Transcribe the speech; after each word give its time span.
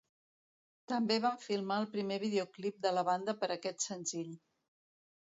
També 0.93 1.17
van 1.25 1.35
filmar 1.43 1.77
el 1.81 1.85
primer 1.95 2.17
videoclip 2.23 2.79
de 2.87 2.95
la 2.99 3.05
banda 3.11 3.37
per 3.45 3.51
aquest 3.57 3.87
senzill. 3.89 4.33